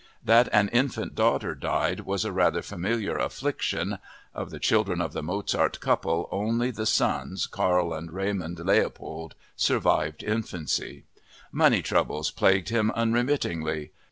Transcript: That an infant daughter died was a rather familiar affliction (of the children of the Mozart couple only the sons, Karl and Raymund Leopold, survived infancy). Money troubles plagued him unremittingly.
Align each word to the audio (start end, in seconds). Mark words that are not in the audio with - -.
That 0.25 0.49
an 0.51 0.69
infant 0.69 1.13
daughter 1.13 1.53
died 1.53 1.99
was 1.99 2.25
a 2.25 2.31
rather 2.31 2.63
familiar 2.63 3.17
affliction 3.19 3.99
(of 4.33 4.49
the 4.49 4.57
children 4.57 4.99
of 4.99 5.13
the 5.13 5.21
Mozart 5.21 5.79
couple 5.79 6.27
only 6.31 6.71
the 6.71 6.87
sons, 6.87 7.45
Karl 7.45 7.93
and 7.93 8.09
Raymund 8.09 8.57
Leopold, 8.65 9.35
survived 9.55 10.23
infancy). 10.23 11.03
Money 11.51 11.83
troubles 11.83 12.31
plagued 12.31 12.69
him 12.69 12.91
unremittingly. 12.95 13.91